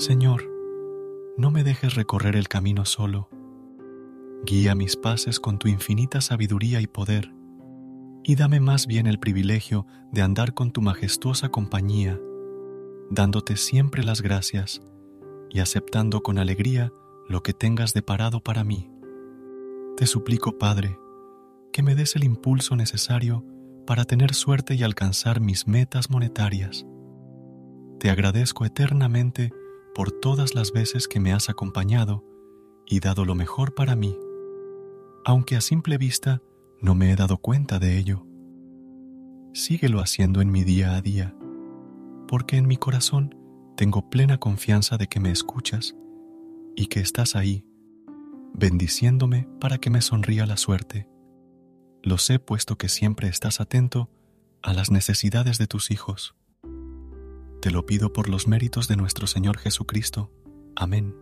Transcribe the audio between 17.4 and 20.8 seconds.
que tengas deparado para mí. Te suplico,